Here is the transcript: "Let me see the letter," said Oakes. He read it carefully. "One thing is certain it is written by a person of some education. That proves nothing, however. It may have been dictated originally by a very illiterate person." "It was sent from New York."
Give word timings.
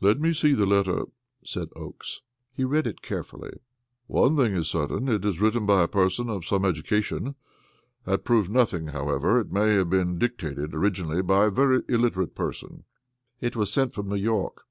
"Let 0.00 0.18
me 0.18 0.32
see 0.32 0.54
the 0.54 0.64
letter," 0.64 1.02
said 1.44 1.68
Oakes. 1.76 2.22
He 2.56 2.64
read 2.64 2.86
it 2.86 3.02
carefully. 3.02 3.58
"One 4.06 4.34
thing 4.34 4.54
is 4.54 4.66
certain 4.66 5.08
it 5.10 5.26
is 5.26 5.42
written 5.42 5.66
by 5.66 5.82
a 5.82 5.88
person 5.88 6.30
of 6.30 6.46
some 6.46 6.64
education. 6.64 7.34
That 8.06 8.24
proves 8.24 8.48
nothing, 8.48 8.86
however. 8.88 9.38
It 9.40 9.52
may 9.52 9.74
have 9.74 9.90
been 9.90 10.18
dictated 10.18 10.72
originally 10.74 11.20
by 11.20 11.44
a 11.44 11.50
very 11.50 11.82
illiterate 11.86 12.34
person." 12.34 12.84
"It 13.42 13.56
was 13.56 13.70
sent 13.70 13.92
from 13.92 14.08
New 14.08 14.14
York." 14.14 14.62